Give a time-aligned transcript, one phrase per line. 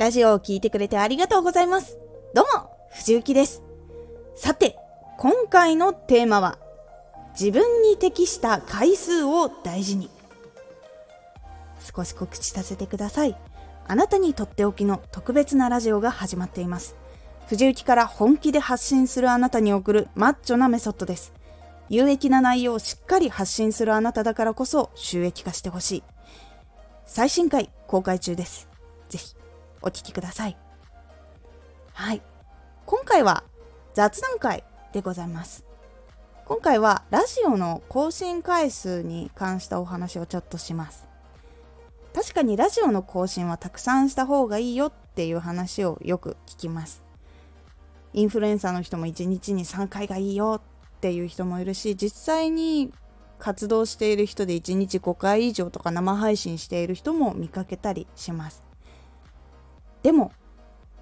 [0.00, 1.98] ラジオを聴いてくれてありがとうございます。
[2.34, 3.62] どうも、藤幸です。
[4.34, 4.78] さて、
[5.18, 6.58] 今回のテーマは、
[7.38, 10.08] 自分に適した回数を大事に。
[11.94, 13.36] 少し告知させてください。
[13.86, 16.96] あなたにとっておきの特別なラジオが始まっています。
[17.48, 21.34] 藤幸から本気で発信するあなたに送るマッチョなメソッドです。
[21.90, 26.02] 有益な内容をしっかり発信するあなただからこそ収益化してほしい。
[27.04, 28.66] 最新回公開中です。
[29.10, 29.34] ぜひ
[29.82, 30.56] お聴きください。
[31.92, 32.22] はい。
[32.86, 33.44] 今回は
[33.94, 35.64] 雑談会でございます。
[36.44, 41.06] 今回はラジオの更新回数に関したお話をちょっとします。
[42.12, 47.02] 確かにラジオの更新はたくさんした方がいいよっていう話をよく聞きます。
[48.12, 50.60] インフルエンサーの人も1日に3回がいいよ
[50.96, 52.92] っていう人もいるし、実際に
[53.38, 58.69] 活動している人で1日5回以上とか生配信している人も見かけたりします。
[60.02, 60.32] でも、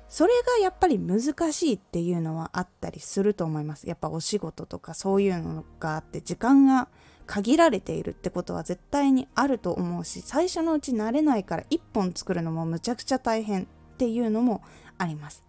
[0.09, 3.87] それがやっぱり難しいっていうのはあったりすると思います。
[3.87, 6.89] やっぱお仕事とかそういうのがあって時間が
[7.29, 13.67] 限られているってことは絶対にあると思うし最初のうち慣れないから1本作るのもむちゃくちゃ大変っ
[13.99, 14.63] ていうのも
[14.97, 15.45] あります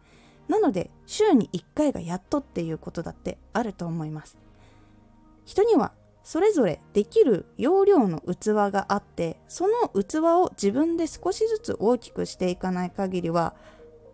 [0.50, 4.38] なので週に1回がやっとっていうことだってあると思います
[5.45, 5.94] 人には
[6.30, 13.55] それぞれできる容量の器があってその器を自分で少しずつ大きくしていかない限りは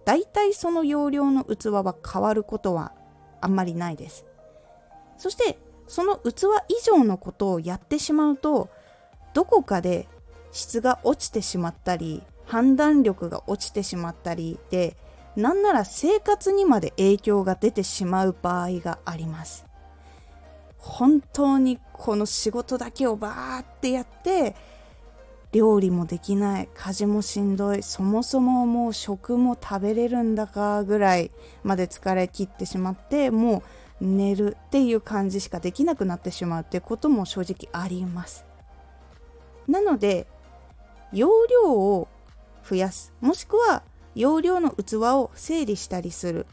[0.06, 2.94] だいたいその容量の器は変わることは
[3.42, 4.26] あんまりないです。
[5.18, 8.70] そしてその器以上のことをやってしまうと
[9.34, 10.08] どこかで
[10.54, 14.96] 質が落ちてしまったり判断力が落ちてしまったりで
[15.36, 19.66] なんなら生活にまで影響が出てしまう場合があります。
[20.86, 24.56] 本当にこの仕事だけをバーってやって
[25.52, 31.32] 料理もできない家事もしんどいそもそももう食も食べれるんだかぐらい
[31.64, 33.64] まで疲れ切ってしまっても
[34.00, 38.46] う寝るっていう感じしかできなくなってしまうってことも正直あります。
[39.68, 40.28] なので
[41.12, 42.08] 容量を
[42.64, 43.82] 増やすもしくは
[44.14, 46.46] 容量の器を整理したりする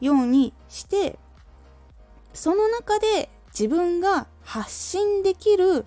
[0.00, 1.16] ようにして
[2.34, 5.84] その中で自分が発信できる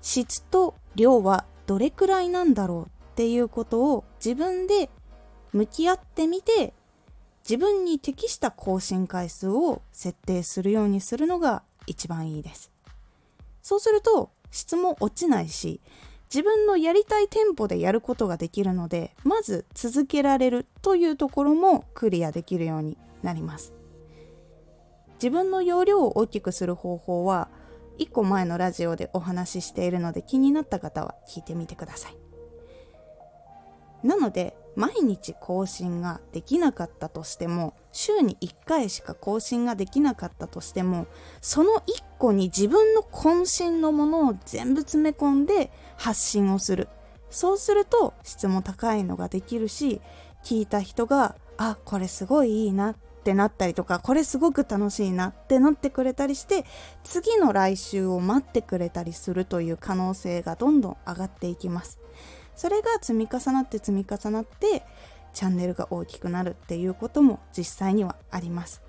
[0.00, 4.90] 質と量はどれくらいなんだろうっていうことを自分で
[5.52, 6.72] 向き合ってみて
[7.48, 12.70] 自分に適した更新回数を設定するようにするのが一番いいです。
[13.62, 15.80] そうすると質も落ちないし
[16.32, 23.81] 自分のやりたいテンポでやることができるのでまず続けられるというところもクリアできるようになります。
[25.22, 27.48] 自分の容量を大きくする方法は
[28.00, 32.16] 1個前のラジオでお話ししているので気になった方は聞いてみてください。
[34.02, 41.06] なので毎日更新ができなかったとしても週に1回しか更新ができなかったとしても
[41.40, 41.82] その1
[42.18, 46.88] 個に自分の渾身のものを全部詰め込んで発信をする
[47.30, 50.00] そうすると質も高いのができるし
[50.42, 56.64] 聞いた人があこれすごいいいなってなったりとかこれすごく楽しいなってなってくれたりして
[57.04, 62.00] 次の来週を待ってくれたりするという可能性がどんどん上がっていきます。
[62.56, 64.82] それが積み重なって積み重なって
[65.32, 68.82] チャンネルが大きくなるっていうことも実際にはあります。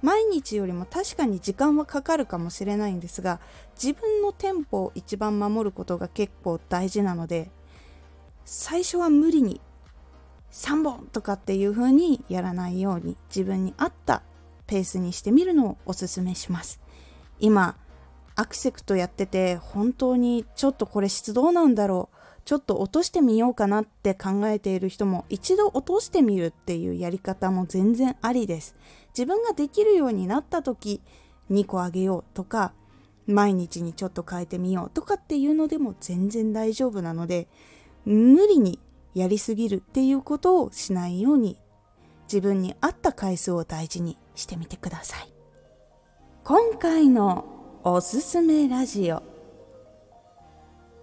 [0.00, 3.40] 毎日よりも確かに時間はかかるかもしれないんですが
[3.80, 7.50] 自分のテンポを一番守ることが結構大事なので
[8.44, 9.60] 最初は無理に
[10.52, 14.22] 3本とかっていう風にやらないように自分に合った
[14.66, 16.80] ペースにしてみるのをおすすめします
[17.40, 17.76] 今
[18.34, 28.74] アクセクトやってて本当にちょっとこれ質どうなんだろうちょっと落としてみようかなって考えている人も一度落としてみるっていうやり方も全然ありです。
[29.16, 31.00] 自分ができるようになった時
[31.50, 32.72] 2個あげようとか
[33.26, 37.46] 毎日にちょっと変えてみようとかっていうのでも全然大丈夫なので
[38.04, 38.80] 無理に
[39.14, 41.58] やりすぎるっていうことをしないように
[42.24, 45.32] 自分に合った回数を大事にしてみてください。
[46.44, 47.44] 今回の
[47.84, 49.22] おすすめラジオ。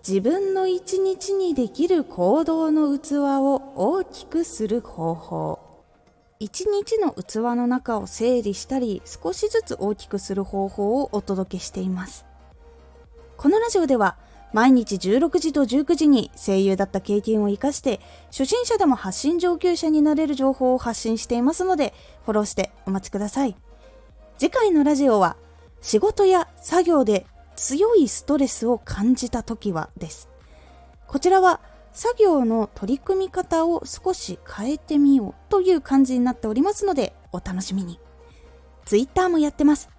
[0.08, 5.60] 自分の一日にできる行動の器を大きくする方法。
[6.40, 12.26] 一日の器の中を整理したり少しずつ大きくする方法をお届けしています。
[13.38, 14.18] このラジオでは
[14.52, 21.94] 毎日16時と19時に声優だった経験を生かして初心者でも発信上級者になれる情報を発信していますので
[22.26, 23.56] フォローしてお待ちください。
[24.38, 25.36] 次回のラジオは
[25.82, 27.26] 仕事や作業で
[27.56, 30.30] 強いストレスを感じた時はです。
[31.08, 31.60] こちらは
[31.92, 38.00] 作業の取り組み方を少し変えてみようという感じになっておりますのでお楽しみに。
[38.86, 39.90] Twitter もやってます。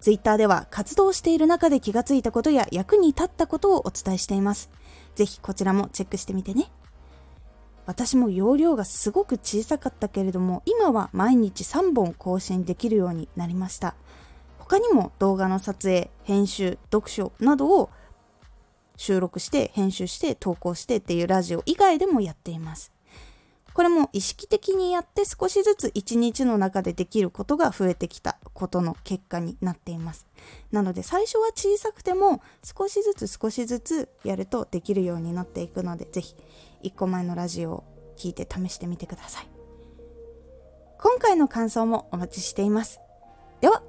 [0.00, 4.70] Twitter では活動している中で気がついたことや役に立ったことをお伝えしています。
[5.14, 6.70] ぜひこちらもチェックしてみてね。
[7.86, 13.94] 私も容量がすごく小さかったけれども今は毎日3本更新できるようになりました。
[14.58, 17.90] 他にも動画の撮影編集読書などを
[18.98, 22.92] 収録して編集して投稿してっていうラジオ以外でもやっています
[23.78, 30.26] これも意識的にやって少しずつ一日の中でできることが増えてきたことの結果になっています。
[30.72, 36.34] なので最初は小さくても少しずつ少しずつやるとできるようになっていくので是非
[36.82, 37.84] 1個前のラジオを
[38.16, 39.48] 聞いて試してみてください。
[40.98, 42.98] 今回の感想もお待ちしています。
[43.60, 43.84] では